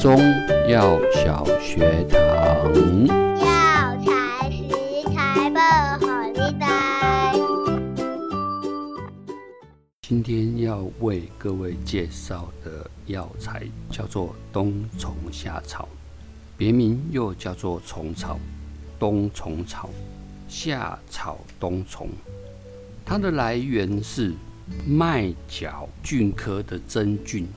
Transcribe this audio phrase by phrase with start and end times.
[0.00, 0.16] 中
[0.68, 2.18] 药小学堂。
[3.36, 5.58] 药材食材不
[6.06, 7.34] 好你带。
[10.02, 15.88] 今天要为各位介绍的药材叫做冬虫夏草，
[16.56, 18.38] 别名又叫做虫草、
[19.00, 19.90] 冬虫草、
[20.46, 22.08] 夏草冬虫。
[23.04, 24.32] 它的来源是
[24.86, 27.48] 麦角菌科的真菌。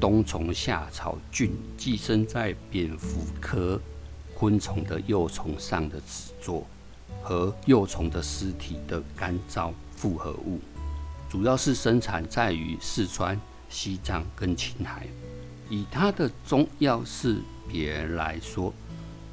[0.00, 3.80] 冬虫夏草菌寄生在蝙蝠科
[4.34, 6.64] 昆虫的幼虫上的纸座
[7.22, 10.60] 和幼虫的尸体的干燥复合物，
[11.28, 15.06] 主要是生产在于四川、西藏跟青海。
[15.70, 18.72] 以它的中药识别来说，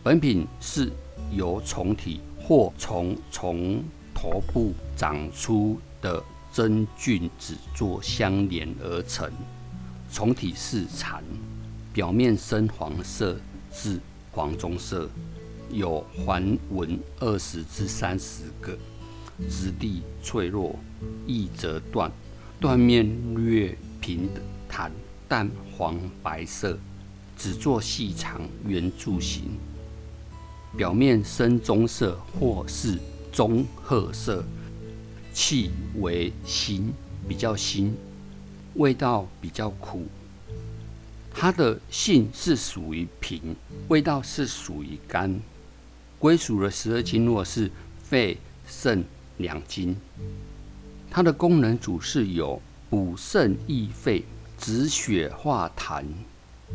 [0.01, 0.91] 本品是
[1.31, 3.83] 由虫体或从虫
[4.15, 9.29] 头部长出的真菌纸座相连而成。
[10.11, 11.23] 虫体是蚕，
[11.93, 13.37] 表面深黄色
[13.73, 13.97] 至
[14.31, 15.09] 黄棕色，
[15.71, 18.77] 有环纹二十至三十个，
[19.49, 20.77] 质地脆弱，
[21.25, 22.11] 易折断，
[22.59, 24.27] 断面略平
[24.67, 24.91] 坦，
[25.29, 26.77] 淡黄白色，
[27.37, 29.43] 只做细长圆柱形，
[30.75, 32.99] 表面深棕色或是
[33.31, 34.43] 棕褐色，
[35.33, 36.91] 气为辛，
[37.29, 37.95] 比较辛。
[38.75, 40.05] 味道比较苦，
[41.33, 43.55] 它的性是属于平，
[43.89, 45.41] 味道是属于甘，
[46.17, 47.69] 归属的十二经络是
[48.03, 49.03] 肺、肾
[49.37, 49.95] 两经。
[51.09, 54.23] 它的功能主是有补肾益肺、
[54.57, 56.05] 止血化痰，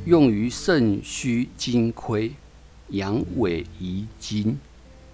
[0.04, 2.32] 用于肾虚精亏、
[2.88, 4.58] 阳痿遗精、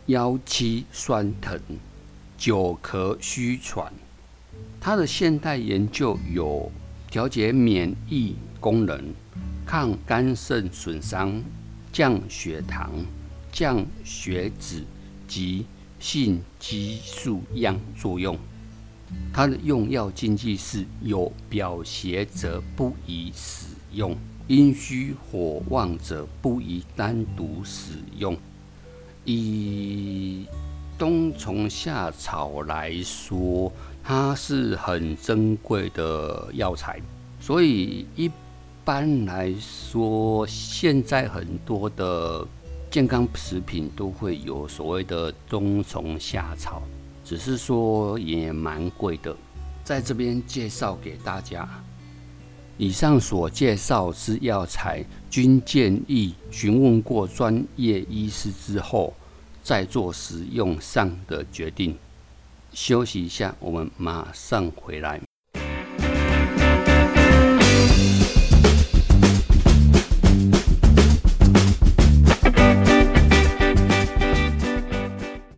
[0.06, 1.60] 腰膝酸疼、
[2.36, 3.92] 久咳虚喘。
[4.80, 6.70] 它的现代研究有
[7.10, 9.14] 调节免疫功能、
[9.64, 11.42] 抗肝肾损伤、
[11.92, 12.90] 降血糖、
[13.52, 14.84] 降血脂
[15.28, 15.66] 及
[16.00, 18.36] 性激素样作用。
[19.32, 24.16] 它的用药禁忌是有表邪则不宜使用，
[24.48, 28.36] 阴虚火旺者不宜单独使用。
[29.24, 30.46] 以
[30.98, 33.70] 冬虫夏草来说，
[34.04, 37.00] 它是很珍贵的药材，
[37.40, 38.30] 所以一
[38.84, 42.46] 般来说，现在很多的
[42.90, 46.82] 健康食品都会有所谓的冬虫夏草，
[47.24, 49.34] 只是说也蛮贵的。
[49.84, 51.68] 在这边介绍给大家，
[52.78, 59.14] 以上所介绍之药材，均建议询问过专业医师之后
[59.62, 61.96] 再做使用上的决定。
[62.72, 65.20] 休息一下，我们马上回来。